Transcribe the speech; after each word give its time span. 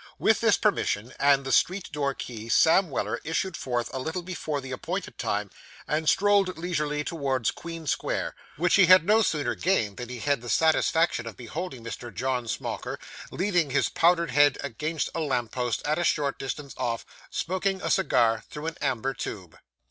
With 0.17 0.41
this 0.41 0.57
permission 0.57 1.13
and 1.19 1.45
the 1.45 1.51
street 1.51 1.91
door 1.91 2.15
key, 2.15 2.49
Sam 2.49 2.89
Weller 2.89 3.21
issued 3.23 3.55
forth 3.55 3.87
a 3.93 3.99
little 3.99 4.23
before 4.23 4.59
the 4.59 4.71
appointed 4.71 5.19
time, 5.19 5.51
and 5.87 6.09
strolled 6.09 6.57
leisurely 6.57 7.03
towards 7.03 7.51
Queen 7.51 7.85
Square, 7.85 8.33
which 8.57 8.73
he 8.77 8.87
no 8.87 9.21
sooner 9.21 9.53
gained 9.53 9.97
than 9.97 10.09
he 10.09 10.17
had 10.17 10.41
the 10.41 10.49
satisfaction 10.49 11.27
of 11.27 11.37
beholding 11.37 11.83
Mr. 11.83 12.11
John 12.11 12.47
Smauker 12.47 12.97
leaning 13.29 13.69
his 13.69 13.89
powdered 13.89 14.31
head 14.31 14.57
against 14.63 15.11
a 15.13 15.19
lamp 15.19 15.51
post 15.51 15.83
at 15.85 15.99
a 15.99 16.03
short 16.03 16.39
distance 16.39 16.73
off, 16.77 17.05
smoking 17.29 17.79
a 17.83 17.91
cigar 17.91 18.43
through 18.49 18.65
an 18.65 18.77
amber 18.81 19.13
tube. 19.13 19.55